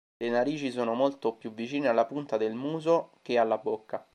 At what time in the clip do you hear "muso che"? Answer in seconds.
2.55-3.37